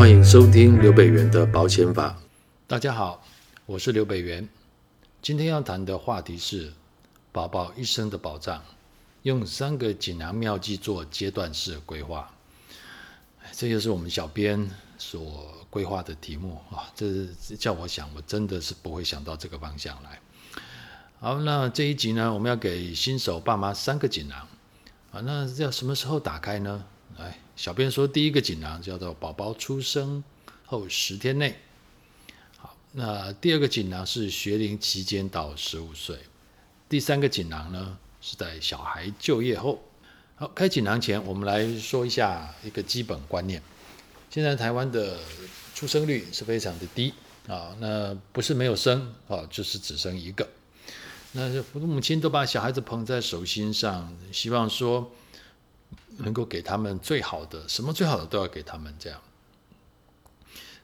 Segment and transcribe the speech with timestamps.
[0.00, 2.18] 欢迎收听刘北元的保险法。
[2.66, 3.22] 大家好，
[3.66, 4.48] 我是刘北元。
[5.20, 6.72] 今天要谈的话题是
[7.32, 8.64] 宝宝一生的保障，
[9.24, 12.32] 用三个锦囊妙计做阶段式规划。
[13.52, 16.90] 这就是我们小编所规划的题目啊！
[16.94, 20.18] 这是叫我想，我真的是不会想到这个方向来。
[21.18, 24.48] 好，那这一集呢，我们要给新手爸妈三个锦囊
[25.12, 25.20] 啊。
[25.20, 26.86] 那要什么时候打开呢？
[27.20, 30.24] 来，小编说，第一个锦囊叫做宝宝出生
[30.64, 31.54] 后十天内。
[32.56, 36.18] 好，那第二个锦囊是学龄期间到十五岁。
[36.88, 39.82] 第三个锦囊呢，是在小孩就业后。
[40.36, 43.62] 好，开锦囊前，我们来说一下一个基本观念。
[44.30, 45.18] 现在台湾的
[45.74, 47.12] 出生率是非常的低
[47.46, 50.48] 啊，那不是没有生啊，就是只生一个。
[51.32, 55.12] 那父母亲都把小孩子捧在手心上，希望说
[56.20, 59.20] 能够给他们最好的，什么最好的都要给他们这样。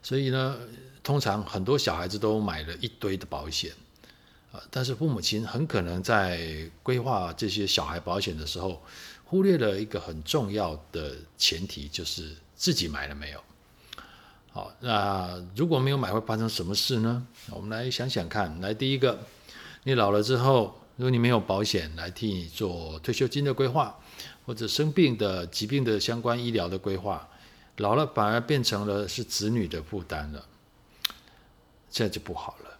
[0.03, 0.57] 所以呢，
[1.03, 3.73] 通常很多小孩子都买了一堆的保险
[4.53, 8.83] 啊，但是父母亲很可能在规划这些小孩保险的时候，
[9.25, 13.41] 忽略了一个很重要的前提，就是自己买了没有。
[14.53, 17.27] 好，那如果没有买，会发生什么事呢？
[17.51, 18.61] 我们来想想看。
[18.61, 19.19] 来，第一个，
[19.83, 23.99] 你老了之后，如果你没有保险来替你做退休金的规划，
[24.47, 27.29] 或者生病的疾病的相关医疗的规划，
[27.79, 30.47] 老了反而变成了是子女的负担了，
[31.91, 32.79] 这样就不好了。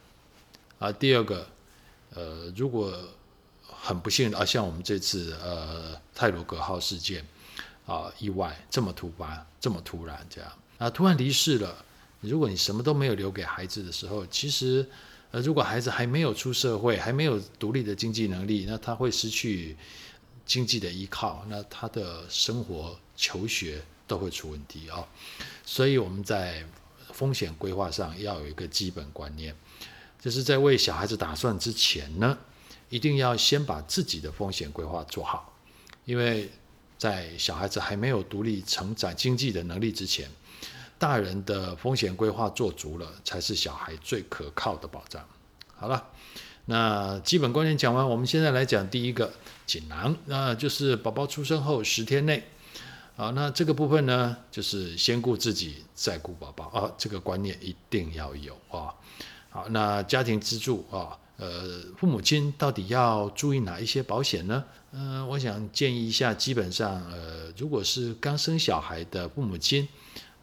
[0.79, 1.47] 啊，第二个，
[2.15, 2.97] 呃，如果
[3.67, 7.27] 很不幸啊，像我们这次呃泰罗格号事件
[7.85, 11.85] 啊，意外这么突发，这么突然这样啊，突然离世了。
[12.21, 14.89] 如果你什么都没有留给孩子的时候，其实
[15.33, 19.77] 呃，如果孩子还没有出社会，还没有独立的经济能力，那他会失去
[20.47, 25.07] 经济的依靠，那他的生活、求学都会出问题啊。
[25.67, 26.65] 所以我们在
[27.13, 29.55] 风险规划上要有一个基本观念，
[30.21, 32.39] 就是在为小孩子打算之前呢。
[32.89, 35.53] 一定要先把自己的风险规划做好，
[36.05, 36.49] 因为
[36.97, 40.31] 在小孩子还没有独立成长经济的能力之前，
[40.97, 45.29] 大人的风险规划做足了，才是小孩最可靠的保障。
[45.75, 46.09] 好了，
[46.67, 49.33] 那基本观念讲完，我们现在来讲第一个
[49.67, 52.45] 锦囊，那就是宝宝出生后十天内，
[53.17, 58.93] 啊，那这个部分呢，就是先顾自己，再顾宝宝啊，这个观念一定要有啊。
[59.51, 61.17] 好，那家庭支柱啊。
[61.39, 64.65] 呃，父母亲到底要注意哪一些保险呢？
[64.93, 69.87] 嗯、我想建议一下，基本上，呃，如果是刚生小孩的父母亲，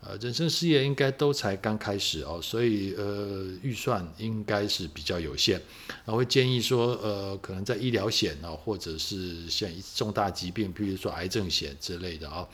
[0.06, 5.62] 呃，人生事业应该都才刚开始哦，所以呃，预算应该是比较有限。
[6.06, 12.46] 那会建议说，呃，可能在医疗险啊，或者是像重大疾病，比如说癌症险之类的啊，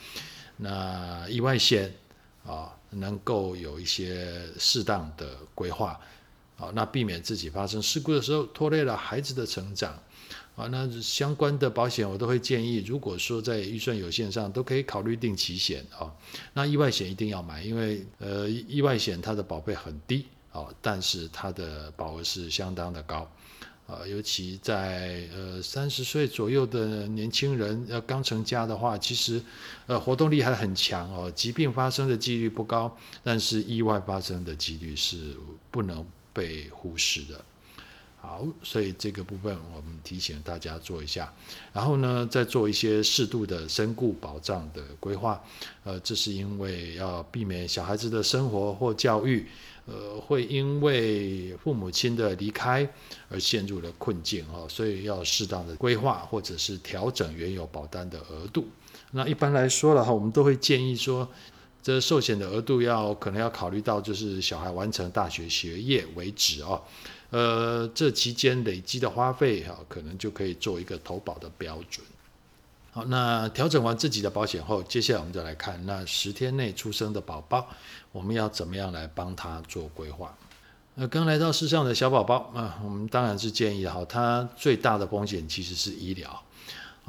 [0.57, 1.91] 那意外险
[2.45, 5.99] 啊，能够有一些适当的规划。
[6.59, 9.97] 好，那避免自己发生事故的时候拖累了孩子的成长。
[10.57, 16.13] 啊，那相关的保险我都会建议，如果说在预算有限上，都可以考虑定期险啊。
[16.51, 23.25] 那意外险一定要买，因为呃，意外险它的保费很低啊，但是它的保额是相当的高
[23.87, 29.41] 啊，尤其在呃三十岁左右的年轻人要刚成家的话，其实
[29.87, 32.93] 呃活动力还很强哦，疾病发生的几率不高，
[33.23, 35.37] 但是意外发生的几率是
[35.71, 36.05] 不能
[36.39, 37.43] 被忽视的，
[38.21, 41.33] 好，所以这个部分我们提醒大家做一下，
[41.73, 45.43] 然后呢，再做一些适度的身故保障的规划，
[45.83, 49.45] 呃，这是因为要避免小孩子的生活或教育，
[49.85, 52.87] 呃，会因为父母亲的离开
[53.27, 58.65] 而陷入了困境哦，所以要适当的规划或者是调整原有保单的额度。
[59.11, 61.27] 那一般来说的话，我们都会建议说。
[61.81, 66.81] 这寿险的额度要可能要考虑到，就是小孩完成大学学业为止哦，
[67.29, 72.05] 呃，这期间累积的花费哈，可能就可以做一个投保的标准。
[72.91, 77.67] 好，那调整完自己的保险后，接下来我们就来看那十天内出生的宝宝，
[78.11, 80.35] 我们要怎么样来帮他做规划？
[80.95, 86.43] 那刚来到世上的小宝宝啊，我们当然是建议哈，他最大的风险其实是医疗。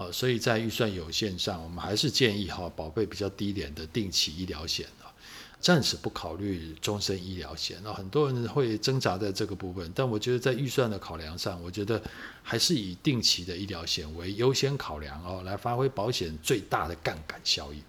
[0.01, 5.13] 哦，所以在预算有限上，我们还是建议哈，保费比较低廉的定期医疗险啊，
[5.61, 7.77] 暂时不考虑终身医疗险。
[7.85, 12.03] 那很多人会挣扎在这个部分，但我觉得在预算的考量上，我觉得
[12.43, 17.83] 还是以定期的医疗险为优先考量哦，来发挥保险最大的杠杆效应。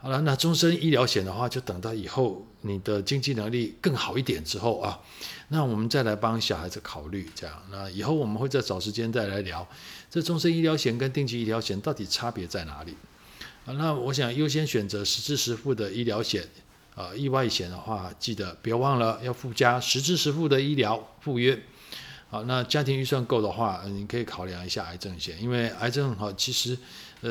[0.00, 5.00] 好了，那终身医疗险的话，就等到以后你的经济能力更好一点之后啊，
[5.48, 7.62] 那我们再来帮小孩子考虑这样。
[7.72, 9.66] 那以后我们会再找时间再来聊，
[10.08, 12.94] 这终身医疗险跟定期医疗险到底差别在哪里？
[13.66, 16.48] 啊，那我想优先选择实支实付的医疗险
[16.94, 21.60] 呃，意外险的话，记得别忘了要附加实支实付的医疗附约。
[22.30, 26.76] 好，那家庭预算够的话，你可以考量一下癌症险，因为癌症哈，其实
[27.22, 27.30] 呃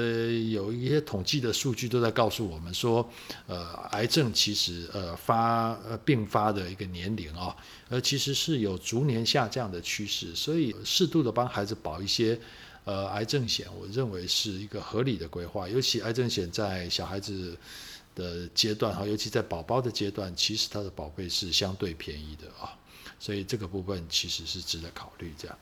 [0.50, 3.08] 有一些统计的数据都在告诉我们说，
[3.46, 7.56] 呃，癌症其实呃发呃并发的一个年龄啊，
[7.90, 12.40] 呃其实是有逐年下降的趋势，所以适度的帮孩子保一些
[12.84, 17.56] 呃癌症险，我认为是一个合理的规划，尤其癌症险在小孩子
[18.16, 22.74] 的阶段哈，尤其在宝宝的阶段，其实它的保费是相对便宜的啊。
[23.20, 25.34] 所以这个部分其实是值得考虑。
[25.38, 25.58] 这样，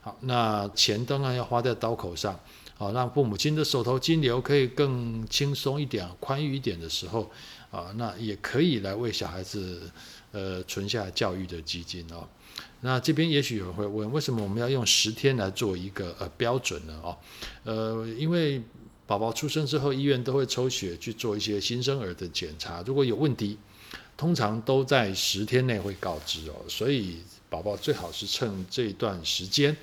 [0.00, 2.38] 好，那钱当然要花在刀口上，
[2.76, 7.30] 好，让父母亲的手头金流可以更轻松一点、宽裕一点的时候，
[7.70, 9.90] 啊，那也可以来为小孩子，
[10.32, 12.26] 呃，存下教育的基金哦。
[12.80, 17.00] 那这边也许有人会问，为什么我们要用十天来做一个呃标准呢？
[17.02, 17.16] 哦，
[17.64, 18.62] 呃，因为
[19.06, 23.58] 宝宝出生之后，医院都会抽血去做一些新生儿的检查，如果有问题。
[24.18, 27.18] 通常都在十天内会告知哦，所以
[27.48, 29.74] 宝宝最好是趁这段时间，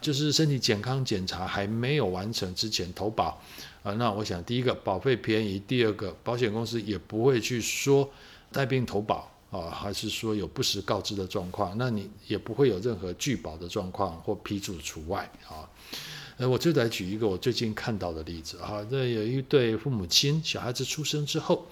[0.00, 3.40] 就是身体健康检查还没有完成之前投保
[3.84, 3.92] 啊。
[3.92, 8.10] 那我想，第一个保费便宜，第二个保险公司也不会去说
[8.50, 15.70] 带病投保啊，还是说有不实告知的状况，那你也不会有任何拒保的状况或批注除外啊。
[16.38, 21.68] 呃，我就来举一个我最近看到的例子啊，这有一对父母亲，小孩子出生之后。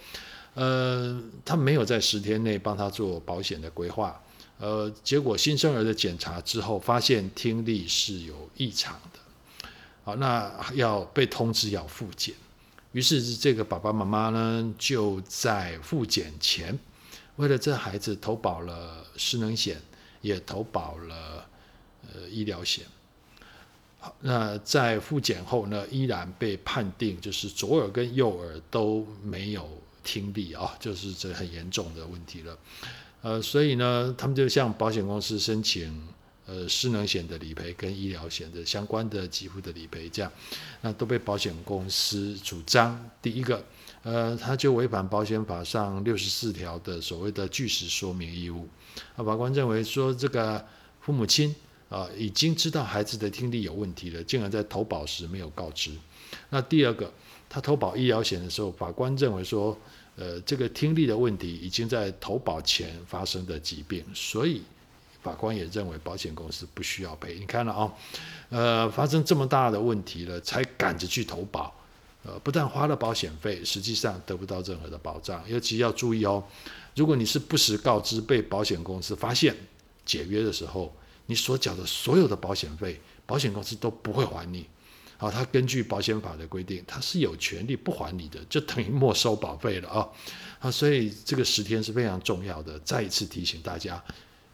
[0.55, 4.23] 呃，他没有在十天内帮他做保险的规划，
[4.59, 9.69] 呃，结果新生儿的检查之后发现听力是有异常的，
[10.05, 12.35] 好，那要被通知要复检，
[12.93, 16.79] 于是这个爸爸妈妈呢就在复检前，
[17.37, 19.81] 为了这孩子投保了失能险，
[20.21, 21.49] 也投保了
[22.13, 22.85] 呃医疗险，
[23.99, 29.67] 好，那在复检后呢，依然被判定就是左耳跟右耳都没有。
[30.03, 32.59] 听力啊，就是这很严重的问题了，
[33.23, 36.09] 呃，所以呢，他们就向保险公司申请
[36.47, 40.31] 呃失能险的理赔跟医疗险的相关的给付的理赔，这样，
[40.81, 43.65] 那都被保险公司主张，第一个，
[44.03, 48.69] 呃，他就违反保险法上六十四条的所谓的据实说明义务，
[49.17, 50.67] 啊，法官认为说这个
[51.01, 51.55] 父母亲
[51.89, 55.91] 啊已经知道孩子的听力有问题了，竟然在投保时没有告知，
[56.51, 57.13] 那第二个。
[57.55, 59.77] 他投保医疗险的时候，法官认为说，
[60.17, 64.63] 呃，这个听力的问题已经在投保前发生的疾病，所以
[65.23, 67.39] 法官也认为保险公司不需要赔。
[67.39, 67.93] 你看了啊、哦，
[68.49, 71.75] 呃，发生这么大的问题了，才赶着去投保，
[72.25, 75.45] 呃，不但花了保险费，实际上得不到任何的保障。
[75.47, 76.43] 尤其要注意哦，
[76.97, 79.55] 如果你是不实告知被保险公司发现
[80.07, 80.91] 解约的时候，
[81.27, 84.65] 你所缴的所有的保险费，保险公司都不会还你。
[85.23, 90.09] 啊，他根据保险法的规定，他是有权利不还你的，就等于没收保费了啊！
[90.59, 92.77] 啊，所以这个十天是非常重要的。
[92.81, 94.03] 再一次提醒大家，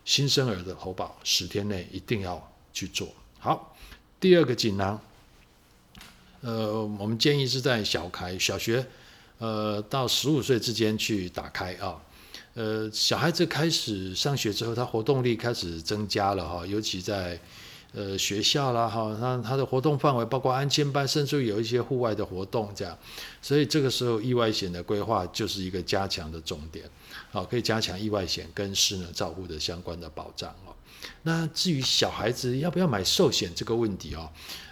[0.04, 3.74] 新生儿的投保十天内一定要去做好。
[4.20, 5.00] 第二个锦囊，
[6.42, 8.86] 呃，我们建议是在小开小学，
[9.38, 11.98] 呃，到十五岁之间去打开啊。
[12.52, 17.40] 呃，小孩子开始上学之后，他活动力开始增加了哈，尤其在。
[17.94, 22.96] 呃，学校啦，哈，那它的活动范围包括安亲班，甚至有一些户外的活动，这样，
[23.40, 26.84] 所以这个时候意外险的规划就是一个加强的重点，
[27.30, 30.74] 好，可以加强意外险跟失能照护的相关的保障哦。
[31.22, 34.30] 那至于小孩子要不要买寿险这个问题哦，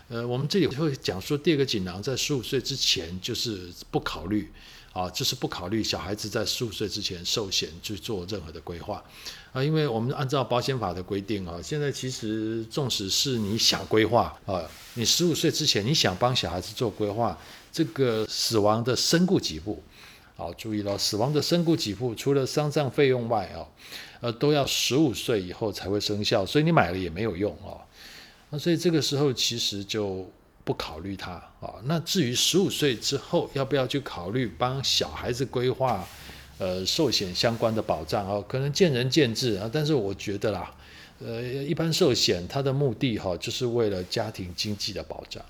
[0.09, 4.53] 呃，我们这里会讲说，第二个锦囊在十五岁之前就是不考虑。
[4.97, 9.05] 啊，就是不考虑小孩子在十五岁之前寿险去做任何的规划
[9.53, 14.63] 啊，因为我们按照保险法的规定啊，现在其实纵使是你想规划啊，
[14.95, 17.39] 你十五岁之前你想帮小孩子做规划，
[17.71, 19.83] 这个死亡的身故给付，
[20.35, 23.69] 好，注意了，死亡的身故给付除了丧葬费用外啊，
[24.23, 27.85] 呃，都要十五岁以后才会生效，所以你买了也没有用啊，
[28.49, 30.27] 那所以这个时候其实就。
[30.67, 36.05] 不考虑它啊，那至于十五岁之后要不要去考虑帮小孩子规划，
[36.59, 39.71] 呃，寿险相关的保障啊，可能见仁见智啊。
[39.73, 40.75] 但是我觉得啦，
[41.21, 45.41] 呃，一般寿险它的目的哈，就是为了家庭经济的保障。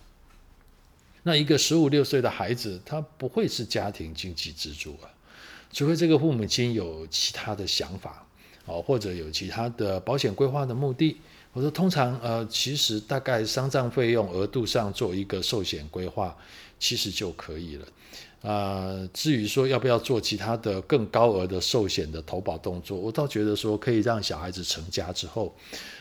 [1.23, 5.09] 那一个十五六岁的孩子，他不会是家庭经济支柱啊，
[5.73, 8.27] 除非这个父母亲有其他的想法
[8.67, 11.17] 啊，或者有其他的保险规划的目的。
[11.57, 16.37] 我说，通常呃，其实大概丧葬费用额度上做一个寿险规划，
[16.79, 17.87] 其实就可以了。
[18.43, 25.57] 啊、呃，至于说要不要做其他的更高额的寿险的投保动作，我倒觉得说可以让小孩子成家之后，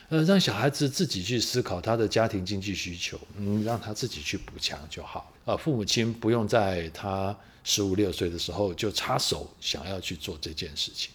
[0.10, 5.32] 呃，让小孩子自己去思考他的家庭经济需求，嗯，让他自己去补强就好。
[5.46, 7.34] 呃，父母亲不用在他
[7.64, 11.12] 十五六岁的时候就插手想要去做这件事情。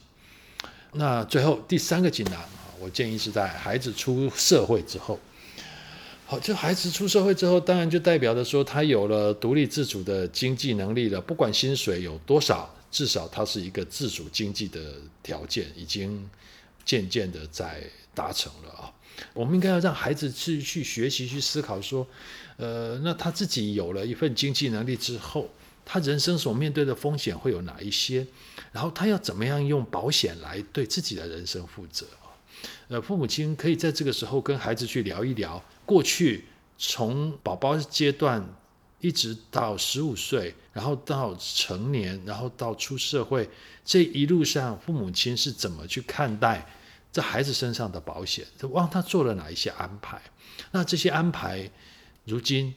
[0.95, 2.43] 那最后第三个锦囊，
[2.81, 5.19] 我建议是在孩子出社会之后。
[6.27, 11.21] 好，就孩子出社会之后，当然就代表着说他有了独立自主的经济能力了。
[11.21, 14.95] 不管薪水有多少，至少他是一个自主经济的
[15.25, 16.31] 条件，已经
[16.85, 17.83] 渐渐的在
[18.15, 18.93] 达成了啊。
[19.35, 22.07] 我们应该要让孩子去去学习、去思考说，
[22.57, 25.51] 呃，那他自己有了一份经济能力之后，
[25.85, 28.25] 他人生所面对的风险会有哪一些？
[28.71, 32.07] 然后他要怎么样用保险来对自己的人生负责？
[32.89, 36.45] 呃，父母亲可以在这个时候跟孩子去聊一聊，过去
[36.79, 38.45] 从宝宝阶段
[39.01, 43.49] 一直到十五岁，然后到成年，然后到出社会，
[43.85, 46.67] 这一路上父母亲是怎么去看待
[47.13, 48.45] 这孩子身上的保险？
[48.73, 50.21] 帮他做了哪一些安排？
[50.73, 51.71] 那这些安排，
[52.25, 52.75] 如今。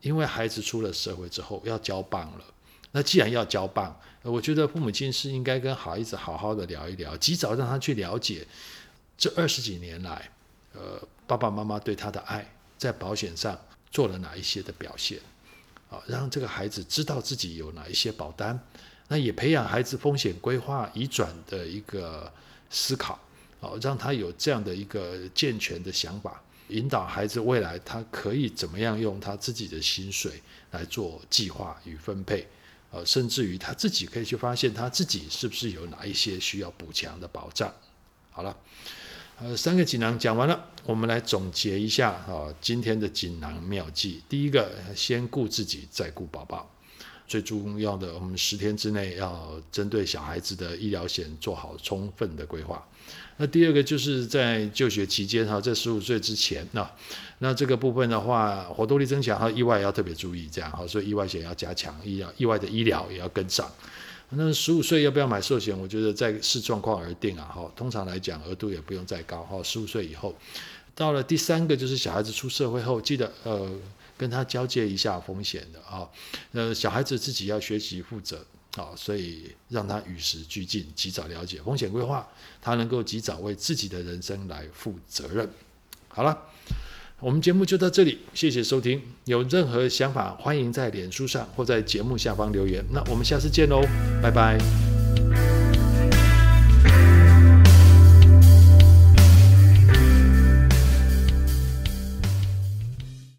[0.00, 2.44] 因为孩子出了社会之后要交棒了，
[2.90, 8.44] 那既然要交棒，我觉得父母亲是应该跟孩子好好的聊一聊，及早让他去了解
[9.22, 10.28] 这二十几年来，
[10.72, 12.44] 呃，爸爸妈妈对他的爱
[12.76, 13.56] 在保险上
[13.88, 15.16] 做了哪一些的表现，
[15.88, 18.58] 啊，让这个孩子知道自己有哪一些保单，
[19.06, 22.32] 那也培养孩子风险规划移转的一个
[22.68, 23.16] 思考，
[23.60, 26.42] 啊，让他有这样的一个健全的想法。
[26.70, 32.48] 引导孩子未来，他可以怎么样用他自己的薪水来做计划与分配，
[32.90, 37.72] 呃，甚至于他自己可以去发现他自己是不是有哪一些需要补强的保障。
[38.32, 38.56] 好了，
[39.40, 44.22] 呃，三个锦囊讲完了，我们来总结一下啊，今天的锦囊妙计。
[44.28, 46.70] 第一个，先顾自己，再顾宝宝。
[47.26, 52.86] 最重要的，我们十天之内要针对小孩子的医疗险做好充分的规划。
[53.38, 56.88] 那第二个就是在就学期间哈，在十五岁之前那
[57.38, 63.68] 那这个部分的话，活动力增强和意外要特别注意，这样哈，所以意外险要加强，医疗意外的医疗也要跟上。
[64.34, 65.78] 那十五岁要不要买寿险？
[65.78, 67.70] 我觉得在视状况而定啊哈。
[67.76, 69.62] 通常来讲，额度也不用再高哈。
[69.62, 70.34] 十五岁以后，
[70.94, 73.70] 到了第三个就是小孩子出社会后，记得呃。
[74.18, 76.08] 跟他交接一下风险的啊，
[76.52, 78.44] 呃，小孩子自己要学习负责
[78.76, 82.28] 啊，所以让他与时俱进，及早了解风险规划，
[82.60, 85.50] 他能够及早为自己的人生来负责任。
[86.06, 86.38] 好了，
[87.22, 89.00] 我们节目就到这里，谢谢收听。
[89.26, 92.84] 有任何想法，欢迎在脸书上或在节目下方留言。
[92.90, 93.80] 那我们下次见喽，
[94.20, 95.51] 拜拜。